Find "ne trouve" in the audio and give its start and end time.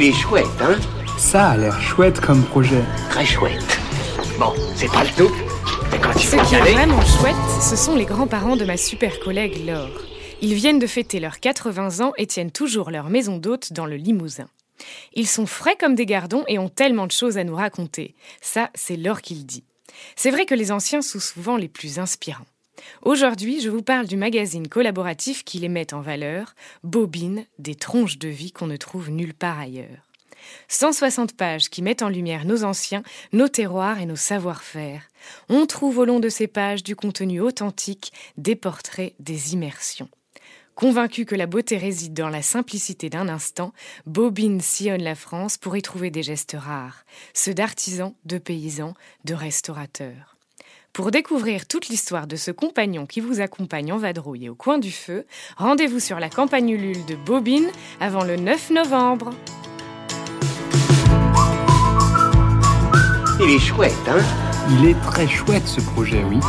28.66-29.10